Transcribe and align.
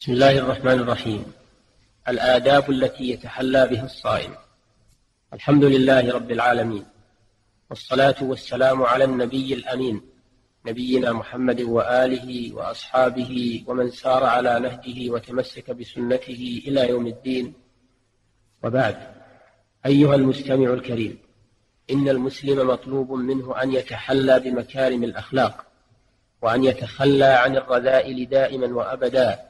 بسم 0.00 0.12
الله 0.12 0.38
الرحمن 0.38 0.72
الرحيم. 0.72 1.32
الآداب 2.08 2.70
التي 2.70 3.10
يتحلى 3.10 3.66
بها 3.66 3.84
الصائم. 3.84 4.34
الحمد 5.32 5.64
لله 5.64 6.12
رب 6.12 6.30
العالمين. 6.30 6.84
والصلاة 7.70 8.14
والسلام 8.22 8.82
على 8.82 9.04
النبي 9.04 9.54
الأمين. 9.54 10.00
نبينا 10.66 11.12
محمد 11.12 11.60
وآله 11.60 12.54
وأصحابه 12.54 13.64
ومن 13.66 13.90
سار 13.90 14.24
على 14.24 14.60
نهجه 14.60 15.10
وتمسك 15.10 15.70
بسنته 15.70 16.62
إلى 16.66 16.88
يوم 16.88 17.06
الدين. 17.06 17.52
وبعد. 18.62 18.96
أيها 19.86 20.14
المستمع 20.14 20.72
الكريم 20.72 21.18
إن 21.90 22.08
المسلم 22.08 22.68
مطلوب 22.68 23.12
منه 23.12 23.62
أن 23.62 23.72
يتحلى 23.72 24.40
بمكارم 24.40 25.04
الأخلاق 25.04 25.66
وأن 26.42 26.64
يتخلى 26.64 27.24
عن 27.24 27.56
الرذائل 27.56 28.28
دائما 28.28 28.66
وأبدا. 28.66 29.47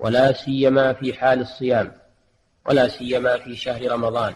ولا 0.00 0.32
سيما 0.32 0.92
في 0.92 1.12
حال 1.12 1.40
الصيام 1.40 1.92
ولا 2.66 2.88
سيما 2.88 3.38
في 3.38 3.56
شهر 3.56 3.92
رمضان. 3.92 4.34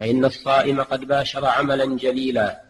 فإن 0.00 0.24
الصائم 0.24 0.82
قد 0.82 1.04
باشر 1.04 1.46
عملا 1.46 1.96
جليلا 1.96 2.62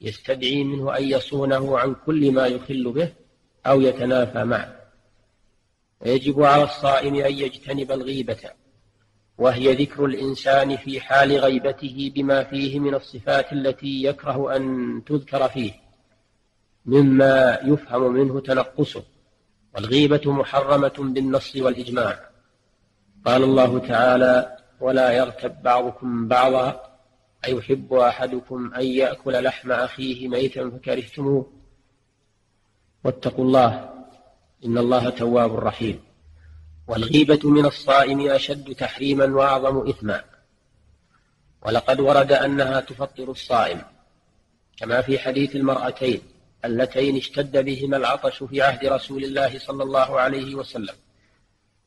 يستدعي 0.00 0.64
منه 0.64 0.96
أن 0.96 1.04
يصونه 1.04 1.78
عن 1.78 1.94
كل 2.06 2.32
ما 2.32 2.46
يخل 2.46 2.92
به 2.92 3.12
أو 3.66 3.80
يتنافى 3.80 4.44
معه. 4.44 4.76
ويجب 6.00 6.42
على 6.42 6.64
الصائم 6.64 7.14
أن 7.14 7.32
يجتنب 7.32 7.92
الغيبة 7.92 8.50
وهي 9.38 9.74
ذكر 9.74 10.04
الإنسان 10.04 10.76
في 10.76 11.00
حال 11.00 11.32
غيبته 11.32 12.12
بما 12.14 12.44
فيه 12.44 12.80
من 12.80 12.94
الصفات 12.94 13.52
التي 13.52 14.04
يكره 14.04 14.56
أن 14.56 15.02
تذكر 15.06 15.48
فيه 15.48 15.72
مما 16.86 17.58
يفهم 17.64 18.12
منه 18.12 18.40
تنقصه. 18.40 19.02
والغيبة 19.76 20.32
محرمة 20.32 20.94
بالنص 20.98 21.56
والإجماع. 21.56 22.20
قال 23.26 23.42
الله 23.42 23.78
تعالى 23.78 24.56
ولا 24.80 25.12
يغتب 25.12 25.62
بعضكم 25.62 26.28
بعضا 26.28 26.96
أيحب 27.44 27.94
أحدكم 27.94 28.74
أن 28.74 28.84
يأكل 28.84 29.44
لحم 29.44 29.72
أخيه 29.72 30.28
ميتا 30.28 30.70
فكرهتموه. 30.70 31.52
واتقوا 33.04 33.44
الله 33.44 33.94
إن 34.64 34.78
الله 34.78 35.10
تواب 35.10 35.56
رحيم. 35.56 36.00
والغيبة 36.88 37.50
من 37.50 37.66
الصائم 37.66 38.30
أشد 38.30 38.74
تحريما 38.74 39.24
وأعظم 39.24 39.88
إثما. 39.88 40.24
ولقد 41.62 42.00
ورد 42.00 42.32
أنها 42.32 42.80
تفطر 42.80 43.30
الصائم 43.30 43.82
كما 44.76 45.02
في 45.02 45.18
حديث 45.18 45.56
المرأتين. 45.56 46.20
اللتين 46.66 47.16
اشتد 47.16 47.64
بهما 47.64 47.96
العطش 47.96 48.42
في 48.42 48.62
عهد 48.62 48.84
رسول 48.86 49.24
الله 49.24 49.58
صلى 49.58 49.82
الله 49.82 50.20
عليه 50.20 50.54
وسلم. 50.54 50.94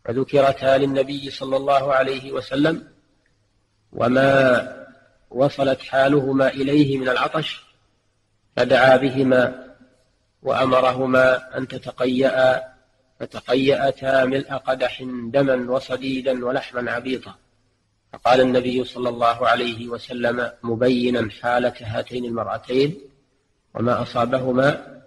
فذكرتا 0.05 0.77
للنبي 0.77 1.29
صلى 1.29 1.57
الله 1.57 1.93
عليه 1.93 2.31
وسلم 2.31 2.87
وما 3.91 4.29
وصلت 5.29 5.81
حالهما 5.81 6.47
إليه 6.47 6.97
من 6.97 7.09
العطش 7.09 7.63
فدعا 8.55 8.97
بهما 8.97 9.75
وأمرهما 10.43 11.57
أن 11.57 11.67
تتقيأ 11.67 12.63
فتقيأتا 13.19 14.25
ملء 14.25 14.53
قدح 14.53 15.03
دما 15.33 15.71
وصديدا 15.71 16.45
ولحما 16.45 16.91
عبيطا. 16.91 17.35
فقال 18.13 18.41
النبي 18.41 18.83
صلى 18.83 19.09
الله 19.09 19.47
عليه 19.47 19.87
وسلم 19.87 20.51
مبينا 20.63 21.29
حالة 21.41 21.73
هاتين 21.81 22.25
المرأتين 22.25 23.08
وما 23.73 24.01
أصابهما 24.01 24.99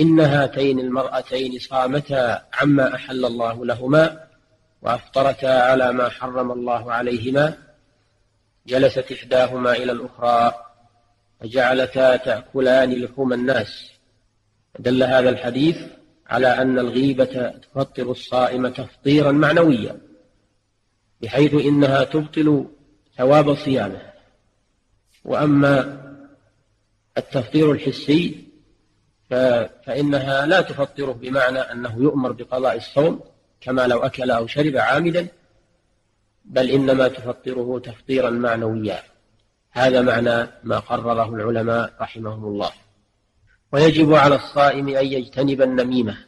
إن 0.00 0.20
هاتين 0.20 0.80
المرأتين 0.80 1.58
صامتا 1.58 2.42
عما 2.54 2.94
أحل 2.94 3.24
الله 3.24 3.66
لهما 3.66 4.28
وأفطرتا 4.82 5.46
على 5.46 5.92
ما 5.92 6.08
حرم 6.08 6.52
الله 6.52 6.92
عليهما 6.92 7.58
جلست 8.66 9.12
إحداهما 9.12 9.72
إلى 9.72 9.92
الأخرى 9.92 10.54
فجعلتا 11.40 12.16
تأكلان 12.16 12.92
لحوم 12.92 13.32
الناس. 13.32 13.90
دل 14.78 15.02
هذا 15.02 15.28
الحديث 15.28 15.76
على 16.26 16.46
أن 16.46 16.78
الغيبة 16.78 17.48
تفطر 17.50 18.10
الصائم 18.10 18.68
تفطيرا 18.68 19.32
معنويا 19.32 19.98
بحيث 21.22 21.54
إنها 21.54 22.04
تبطل 22.04 22.66
ثواب 23.16 23.54
صيامه. 23.54 24.02
وأما 25.24 26.07
التفطير 27.18 27.72
الحسي 27.72 28.48
فإنها 29.86 30.46
لا 30.46 30.60
تفطره 30.60 31.12
بمعنى 31.12 31.58
أنه 31.58 31.96
يؤمر 32.02 32.32
بقضاء 32.32 32.76
الصوم 32.76 33.20
كما 33.60 33.86
لو 33.86 33.98
أكل 33.98 34.30
أو 34.30 34.46
شرب 34.46 34.76
عامدا 34.76 35.28
بل 36.44 36.70
إنما 36.70 37.08
تفطره 37.08 37.78
تفطيرا 37.78 38.30
معنويا. 38.30 39.02
هذا 39.70 40.00
معنى 40.00 40.50
ما 40.64 40.78
قرره 40.78 41.34
العلماء 41.34 41.92
رحمهم 42.00 42.44
الله. 42.44 42.70
ويجب 43.72 44.14
على 44.14 44.34
الصائم 44.34 44.88
أن 44.88 45.06
يجتنب 45.06 45.62
النميمة 45.62 46.18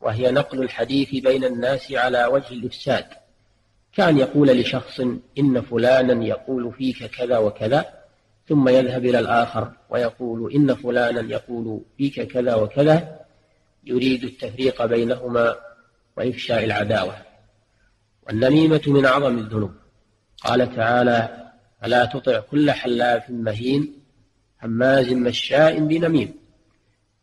وهي 0.00 0.30
نقل 0.30 0.62
الحديث 0.62 1.10
بين 1.10 1.44
الناس 1.44 1.92
على 1.92 2.24
وجه 2.24 2.52
الإفساد. 2.52 3.06
كان 3.92 4.18
يقول 4.18 4.48
لشخص 4.48 5.00
إن 5.38 5.60
فلانا 5.60 6.24
يقول 6.24 6.72
فيك 6.72 7.06
كذا 7.06 7.38
وكذا 7.38 8.03
ثم 8.48 8.68
يذهب 8.68 9.04
إلى 9.04 9.18
الآخر 9.18 9.72
ويقول 9.90 10.52
إن 10.52 10.74
فلانا 10.74 11.20
يقول 11.32 11.80
فيك 11.98 12.20
كذا 12.20 12.54
وكذا 12.54 13.20
يريد 13.84 14.24
التفريق 14.24 14.84
بينهما 14.86 15.56
وإفشاء 16.16 16.64
العداوة 16.64 17.16
والنميمة 18.26 18.80
من 18.86 19.04
أعظم 19.04 19.38
الذنوب. 19.38 19.72
قال 20.44 20.76
تعالى 20.76 21.50
فلا 21.82 22.04
تطع 22.04 22.40
كل 22.40 22.70
حلاف 22.70 23.30
مهين 23.30 23.92
هماز 24.62 25.12
مشاء 25.12 25.80
بنميم 25.80 26.34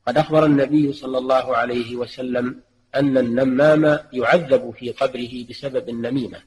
قد 0.08 0.18
أخبر 0.18 0.46
النبي 0.46 0.94
صلى 0.94 1.18
الله 1.18 1.58
عليه 1.58 1.96
وسلم 1.96 2.62
أن 2.96 3.18
النمام 3.18 4.00
يعذب 4.14 4.72
في 4.72 4.92
قبره 4.92 5.46
بسبب 5.50 5.90
النميمة 5.90 6.38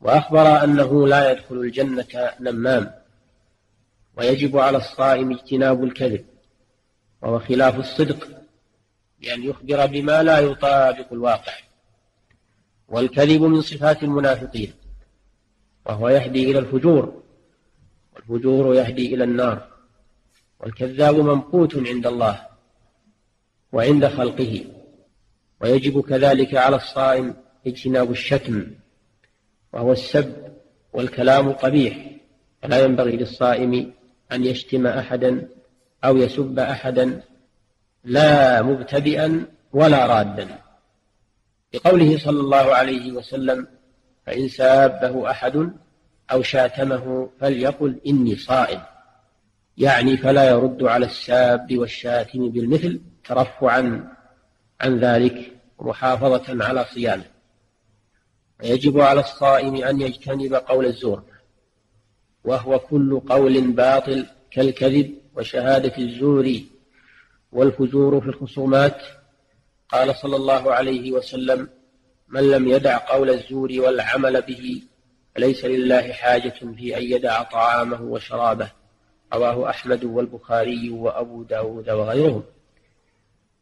وأخبر 0.00 0.64
أنه 0.64 1.08
لا 1.08 1.30
يدخل 1.30 1.56
الجنة 1.56 2.30
نمام. 2.40 3.01
ويجب 4.16 4.58
على 4.58 4.78
الصائم 4.78 5.32
اجتناب 5.32 5.84
الكذب 5.84 6.24
وهو 7.22 7.38
خلاف 7.38 7.78
الصدق 7.78 8.28
بأن 9.20 9.42
يخبر 9.42 9.86
بما 9.86 10.22
لا 10.22 10.38
يطابق 10.38 11.12
الواقع 11.12 11.52
والكذب 12.88 13.42
من 13.42 13.60
صفات 13.60 14.02
المنافقين 14.02 14.72
وهو 15.86 16.08
يهدي 16.08 16.50
إلى 16.50 16.58
الفجور 16.58 17.22
والفجور 18.14 18.74
يهدي 18.74 19.14
إلى 19.14 19.24
النار 19.24 19.68
والكذاب 20.60 21.14
ممقوت 21.14 21.76
عند 21.76 22.06
الله 22.06 22.46
وعند 23.72 24.06
خلقه 24.06 24.64
ويجب 25.60 26.00
كذلك 26.00 26.54
على 26.54 26.76
الصائم 26.76 27.34
اجتناب 27.66 28.10
الشتم 28.10 28.70
وهو 29.72 29.92
السب 29.92 30.52
والكلام 30.92 31.48
القبيح 31.48 32.06
فلا 32.62 32.84
ينبغي 32.84 33.16
للصائم 33.16 33.92
أن 34.32 34.44
يشتم 34.44 34.86
أحدا 34.86 35.48
أو 36.04 36.16
يسب 36.16 36.58
أحدا 36.58 37.22
لا 38.04 38.62
مبتدئا 38.62 39.46
ولا 39.72 40.06
رادا. 40.06 40.58
بقوله 41.72 42.18
صلى 42.18 42.40
الله 42.40 42.74
عليه 42.74 43.12
وسلم 43.12 43.66
فإن 44.26 44.48
سابه 44.48 45.30
أحد 45.30 45.72
أو 46.32 46.42
شاتمه 46.42 47.30
فليقل 47.40 48.00
إني 48.06 48.36
صائم. 48.36 48.80
يعني 49.78 50.16
فلا 50.16 50.50
يرد 50.50 50.82
على 50.82 51.06
الساب 51.06 51.78
والشاتم 51.78 52.48
بالمثل 52.48 53.00
ترفعا 53.24 54.14
عن 54.80 54.98
ذلك 54.98 55.52
ومحافظة 55.78 56.64
على 56.64 56.84
صيامه. 56.84 57.24
ويجب 58.62 59.00
على 59.00 59.20
الصائم 59.20 59.76
أن 59.76 60.00
يجتنب 60.00 60.54
قول 60.54 60.86
الزور. 60.86 61.31
وهو 62.44 62.78
كل 62.78 63.20
قول 63.20 63.70
باطل 63.72 64.26
كالكذب 64.50 65.14
وشهادة 65.36 65.98
الزور 65.98 66.52
والفجور 67.52 68.20
في 68.20 68.26
الخصومات. 68.26 69.02
قال 69.88 70.14
صلى 70.16 70.36
الله 70.36 70.72
عليه 70.72 71.12
وسلم 71.12 71.68
من 72.28 72.50
لم 72.50 72.68
يدع 72.68 72.96
قول 72.96 73.30
الزور 73.30 73.72
والعمل 73.72 74.42
به 74.42 74.82
فليس 75.34 75.64
لله 75.64 76.12
حاجة 76.12 76.54
في 76.76 76.96
أن 76.98 77.02
يدع 77.02 77.42
طعامه 77.42 78.02
وشرابه. 78.02 78.72
رواه 79.34 79.70
أحمد 79.70 80.04
والبخاري 80.04 80.90
وأبو 80.90 81.42
داود 81.42 81.90
وغيرهم. 81.90 82.42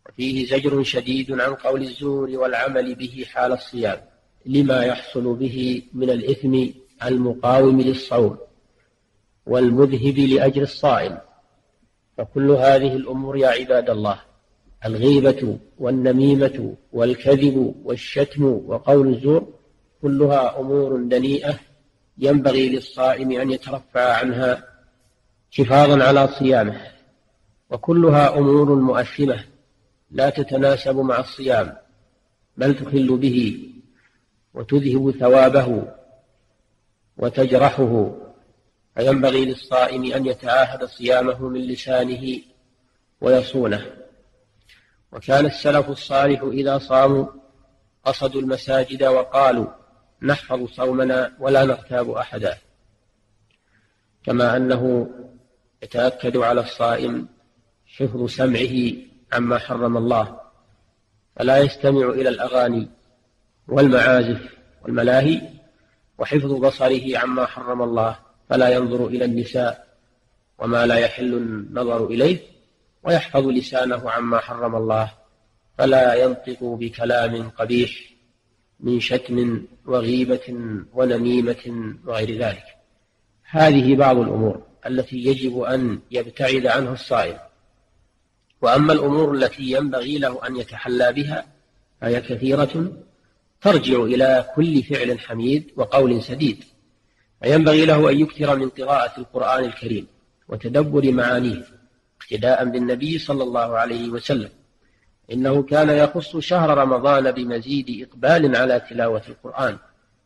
وفيه 0.08 0.46
زجر 0.46 0.82
شديد 0.82 1.40
عن 1.40 1.54
قول 1.54 1.82
الزور 1.82 2.30
والعمل 2.30 2.94
به 2.94 3.24
حال 3.28 3.52
الصيام 3.52 4.00
لما 4.46 4.84
يحصل 4.84 5.34
به 5.34 5.82
من 5.94 6.10
الإثم 6.10 6.66
المقاوم 7.04 7.80
للصوم. 7.80 8.38
والمذهب 9.46 10.18
لأجر 10.18 10.62
الصائم. 10.62 11.18
فكل 12.18 12.50
هذه 12.50 12.96
الأمور 12.96 13.36
يا 13.36 13.48
عباد 13.48 13.90
الله 13.90 14.20
الغيبة 14.86 15.58
والنميمة 15.78 16.76
والكذب 16.92 17.74
والشتم 17.84 18.44
وقول 18.44 19.08
الزور 19.14 19.52
كلها 20.02 20.60
أمور 20.60 20.96
دنيئة 21.02 21.58
ينبغي 22.18 22.68
للصائم 22.68 23.40
أن 23.40 23.50
يترفع 23.50 24.12
عنها 24.12 24.64
حفاظا 25.58 26.04
على 26.04 26.28
صيامه. 26.28 26.80
وكلها 27.70 28.38
أمور 28.38 28.74
مؤثمة 28.74 29.44
لا 30.10 30.30
تتناسب 30.30 30.96
مع 30.96 31.20
الصيام 31.20 31.76
بل 32.56 32.74
تخل 32.74 33.16
به 33.16 33.68
وتذهب 34.54 35.10
ثوابه 35.10 35.84
وتجرحه. 37.18 38.14
فينبغي 38.94 39.44
للصائم 39.44 40.12
أن 40.12 40.26
يتعاهد 40.26 40.84
صيامه 40.84 41.48
من 41.48 41.60
لسانه 41.60 42.40
ويصونه. 43.20 43.86
وكان 45.12 45.46
السلف 45.46 45.88
الصالح 45.88 46.42
إذا 46.42 46.78
صاموا 46.78 47.26
قصدوا 48.04 48.40
المساجد 48.40 49.04
وقالوا 49.04 49.66
نحفظ 50.22 50.68
صومنا 50.68 51.36
ولا 51.40 51.64
نغتاب 51.64 52.10
أحدا. 52.10 52.58
كما 54.24 54.56
أنه 54.56 55.10
يتأكد 55.82 56.36
على 56.36 56.60
الصائم 56.60 57.28
حفظ 57.86 58.30
سمعه 58.30 58.92
عما 59.32 59.58
حرم 59.58 59.96
الله 59.96 60.40
فلا 61.36 61.58
يستمع 61.58 62.08
إلى 62.08 62.28
الأغاني 62.28 62.88
والمعازف 63.68 64.56
والملاهي 64.82 65.42
وحفظ 66.18 66.52
بصره 66.52 67.18
عما 67.18 67.46
حرم 67.46 67.82
الله. 67.82 68.29
فلا 68.50 68.68
ينظر 68.68 69.06
إلى 69.06 69.24
النساء 69.24 69.86
وما 70.58 70.86
لا 70.86 70.94
يحل 70.94 71.34
النظر 71.34 72.06
إليه 72.06 72.38
ويحفظ 73.02 73.46
لسانه 73.46 74.10
عما 74.10 74.38
حرم 74.38 74.76
الله 74.76 75.12
فلا 75.78 76.14
ينطق 76.14 76.64
بكلام 76.64 77.50
قبيح 77.50 77.90
من 78.80 79.00
شتم 79.00 79.62
وغيبة 79.86 80.56
ونميمة 80.94 81.94
وغير 82.06 82.38
ذلك. 82.38 82.64
هذه 83.50 83.96
بعض 83.96 84.18
الأمور 84.18 84.62
التي 84.86 85.16
يجب 85.16 85.60
أن 85.60 85.98
يبتعد 86.10 86.66
عنها 86.66 86.92
الصائم. 86.92 87.36
وأما 88.62 88.92
الأمور 88.92 89.34
التي 89.34 89.62
ينبغي 89.62 90.18
له 90.18 90.46
أن 90.46 90.56
يتحلى 90.56 91.12
بها 91.12 91.46
فهي 92.00 92.20
كثيرة 92.20 92.92
ترجع 93.62 94.02
إلى 94.02 94.46
كل 94.54 94.82
فعل 94.82 95.18
حميد 95.18 95.70
وقول 95.76 96.22
سديد. 96.22 96.64
فينبغي 97.42 97.84
له 97.84 98.10
أن 98.10 98.20
يكثر 98.20 98.56
من 98.56 98.68
قراءة 98.68 99.20
القرآن 99.20 99.64
الكريم 99.64 100.06
وتدبر 100.48 101.12
معانيه 101.12 101.64
اقتداء 102.20 102.64
بالنبي 102.64 103.18
صلى 103.18 103.42
الله 103.42 103.78
عليه 103.78 104.08
وسلم. 104.08 104.50
إنه 105.32 105.62
كان 105.62 105.90
يخص 105.90 106.36
شهر 106.36 106.78
رمضان 106.78 107.30
بمزيد 107.30 108.08
إقبال 108.08 108.56
على 108.56 108.80
تلاوة 108.90 109.22
القرآن. 109.28 109.78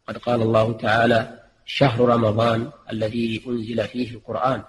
قد 0.08 0.16
قال 0.16 0.42
الله 0.42 0.72
تعالى 0.72 1.40
شهر 1.66 2.08
رمضان 2.08 2.70
الذي 2.92 3.42
أنزل 3.46 3.88
فيه 3.88 4.10
القرآن. 4.10 4.62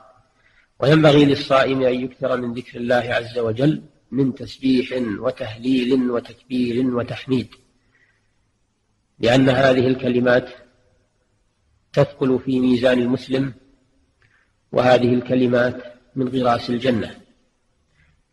وينبغي 0.80 1.26
للصائم 1.26 1.82
أن 1.82 2.04
يكثر 2.04 2.38
من 2.38 2.54
ذكر 2.54 2.78
الله 2.78 2.96
عز 2.96 3.40
وجل 3.40 3.82
من 4.12 4.36
تسبيح 4.36 4.88
وتهليل 5.20 6.12
وتكبير 6.12 6.96
وتحميد. 6.96 7.48
لأن 9.20 9.50
هذه 9.50 9.88
الكلمات 9.88 10.50
تثقل 11.96 12.40
في 12.46 12.60
ميزان 12.60 13.00
المسلم 13.00 13.54
وهذه 14.72 15.14
الكلمات 15.14 15.84
من 16.16 16.28
غراس 16.28 16.70
الجنة. 16.70 17.16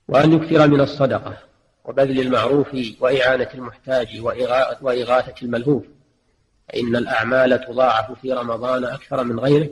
وأن 0.09 0.33
يكثر 0.33 0.69
من 0.69 0.81
الصدقة 0.81 1.39
وبذل 1.85 2.21
المعروف 2.21 2.77
وإعانة 3.01 3.49
المحتاج 3.55 4.21
وإغاثة 4.83 5.35
الملهوف 5.43 5.85
فإن 6.69 6.97
الأعمال 6.97 7.61
تضاعف 7.67 8.21
في 8.21 8.33
رمضان 8.33 8.85
أكثر 8.85 9.25
من 9.25 9.41
غيره 9.41 9.71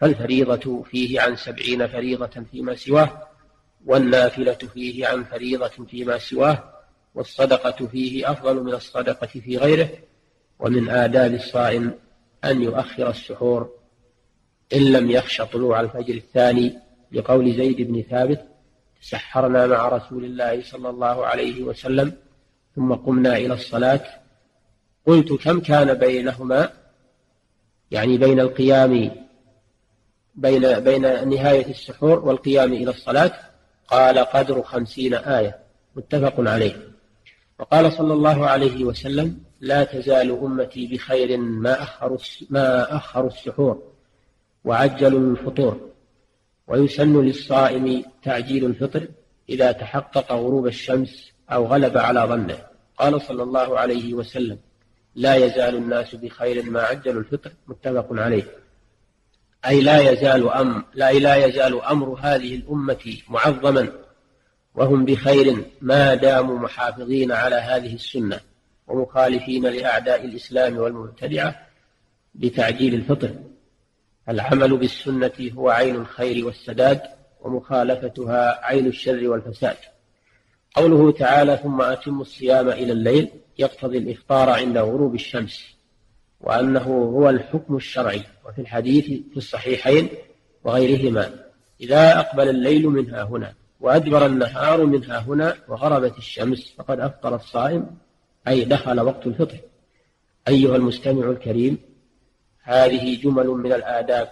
فالفريضة 0.00 0.82
فيه 0.82 1.20
عن 1.20 1.36
سبعين 1.36 1.86
فريضة 1.86 2.44
فيما 2.50 2.74
سواه 2.74 3.28
والنافلة 3.86 4.54
فيه 4.54 5.06
عن 5.06 5.24
فريضة 5.24 5.86
فيما 5.90 6.18
سواه 6.18 6.74
والصدقة 7.14 7.86
فيه 7.86 8.30
أفضل 8.30 8.62
من 8.64 8.74
الصدقة 8.74 9.26
في 9.26 9.56
غيره 9.56 9.88
ومن 10.58 10.90
آداب 10.90 11.34
الصائم 11.34 11.94
أن 12.44 12.62
يؤخر 12.62 13.10
السحور 13.10 13.70
إن 14.74 14.92
لم 14.92 15.10
يخش 15.10 15.42
طلوع 15.42 15.80
الفجر 15.80 16.14
الثاني 16.14 16.78
لقول 17.12 17.54
زيد 17.54 17.82
بن 17.82 18.02
ثابت 18.10 18.44
تسحرنا 19.02 19.66
مع 19.66 19.88
رسول 19.88 20.24
الله 20.24 20.62
صلى 20.62 20.90
الله 20.90 21.26
عليه 21.26 21.62
وسلم 21.62 22.12
ثم 22.76 22.94
قمنا 22.94 23.36
إلى 23.36 23.54
الصلاة. 23.54 24.04
قلت 25.06 25.32
كم 25.32 25.60
كان 25.60 25.94
بينهما؟ 25.94 26.70
يعني 27.90 28.18
بين 28.18 28.40
القيام 28.40 29.10
بين 30.34 30.80
بين 30.80 31.28
نهاية 31.28 31.70
السحور 31.70 32.18
والقيام 32.18 32.72
إلى 32.72 32.90
الصلاة 32.90 33.32
قال 33.88 34.18
قدر 34.18 34.62
خمسين 34.62 35.14
آية 35.14 35.58
متفق 35.96 36.34
عليه. 36.38 36.76
وقال 37.58 37.92
صلى 37.92 38.12
الله 38.12 38.46
عليه 38.46 38.84
وسلم 38.84 39.40
لا 39.60 39.84
تزال 39.84 40.30
أمتي 40.30 40.86
بخير 40.86 41.36
ما 41.36 41.82
أخروا 41.82 42.18
ما 42.50 42.96
أخروا 42.96 43.30
السحور 43.30 43.82
وعجلوا 44.64 45.30
الفطور 45.30 45.90
ويسن 46.66 47.24
للصائم 47.24 48.04
تعجيل 48.22 48.64
الفطر 48.64 49.08
إذا 49.48 49.72
تحقق 49.72 50.32
غروب 50.32 50.66
الشمس 50.66 51.32
أو 51.50 51.66
غلب 51.66 51.98
على 51.98 52.20
ظنه. 52.20 52.58
قال 52.98 53.22
صلى 53.22 53.42
الله 53.42 53.78
عليه 53.78 54.14
وسلم 54.14 54.58
لا 55.14 55.34
يزال 55.34 55.76
الناس 55.76 56.14
بخير 56.14 56.70
ما 56.70 56.82
عجلوا 56.82 57.20
الفطر 57.20 57.52
متفق 57.68 58.06
عليه. 58.10 58.44
أي 59.66 59.80
لا 59.80 60.12
يزال 60.12 60.48
أم 60.48 60.84
لا 60.94 61.12
لا 61.12 61.36
يزال 61.36 61.82
أمر 61.82 62.18
هذه 62.20 62.54
الأمة 62.54 63.16
معظما 63.28 63.92
وهم 64.74 65.04
بخير 65.04 65.64
ما 65.80 66.14
داموا 66.14 66.58
محافظين 66.58 67.32
على 67.32 67.56
هذه 67.56 67.94
السنة. 67.94 68.40
ومخالفين 68.88 69.66
لأعداء 69.66 70.24
الإسلام 70.24 70.76
والمبتدعة 70.76 71.66
بتعجيل 72.34 72.94
الفطر. 72.94 73.34
العمل 74.28 74.76
بالسنة 74.76 75.50
هو 75.52 75.70
عين 75.70 75.96
الخير 75.96 76.46
والسداد 76.46 77.00
ومخالفتها 77.40 78.66
عين 78.66 78.86
الشر 78.86 79.28
والفساد. 79.28 79.76
قوله 80.74 81.12
تعالى 81.12 81.56
ثم 81.62 81.82
أتم 81.82 82.20
الصيام 82.20 82.68
إلى 82.68 82.92
الليل 82.92 83.28
يقتضي 83.58 83.98
الإفطار 83.98 84.50
عند 84.50 84.78
غروب 84.78 85.14
الشمس 85.14 85.64
وأنه 86.40 87.10
هو 87.14 87.30
الحكم 87.30 87.76
الشرعي 87.76 88.22
وفي 88.48 88.60
الحديث 88.60 89.04
في 89.04 89.36
الصحيحين 89.36 90.08
وغيرهما 90.64 91.30
إذا 91.80 92.18
أقبل 92.18 92.48
الليل 92.48 92.86
منها 92.86 93.22
هنا 93.22 93.54
وأدبر 93.80 94.26
النهار 94.26 94.86
منها 94.86 95.18
هنا 95.18 95.54
وغربت 95.68 96.18
الشمس 96.18 96.74
فقد 96.78 97.00
أفطر 97.00 97.34
الصائم 97.34 97.86
أي 98.48 98.64
دخل 98.64 99.00
وقت 99.00 99.26
الفطر. 99.26 99.56
أيها 100.48 100.76
المستمع 100.76 101.30
الكريم 101.30 101.78
هذه 102.62 103.20
جمل 103.22 103.46
من 103.46 103.72
الآداب 103.72 104.28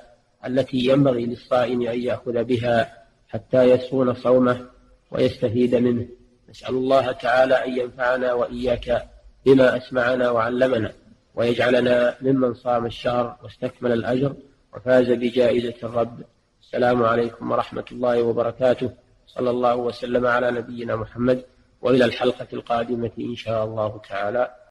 التي 0.46 0.76
ينبغي 0.76 1.26
للصائم 1.26 1.82
أن 1.82 2.00
يأخذ 2.00 2.44
بها 2.44 3.04
حتى 3.28 3.62
يصون 3.70 4.14
صومه 4.14 4.66
ويستفيد 5.10 5.74
منه. 5.74 6.08
نسأل 6.50 6.74
الله 6.74 7.12
تعالى 7.12 7.54
أن 7.54 7.78
ينفعنا 7.78 8.32
وإياك 8.32 9.08
بما 9.46 9.76
أسمعنا 9.76 10.30
وعلمنا 10.30 10.92
ويجعلنا 11.34 12.16
ممن 12.20 12.54
صام 12.54 12.86
الشهر 12.86 13.36
واستكمل 13.42 13.92
الأجر 13.92 14.34
وفاز 14.74 15.10
بجائزة 15.10 15.74
الرب. 15.82 16.20
السلام 16.62 17.02
عليكم 17.02 17.50
ورحمة 17.50 17.84
الله 17.92 18.22
وبركاته. 18.22 18.90
صلى 19.26 19.50
الله 19.50 19.76
وسلم 19.76 20.26
على 20.26 20.50
نبينا 20.50 20.96
محمد 20.96 21.44
وإلى 21.86 22.04
الحلقة 22.04 22.46
القادمة 22.52 23.10
إن 23.18 23.36
شاء 23.36 23.64
الله 23.64 24.00
تعالى. 24.08 24.56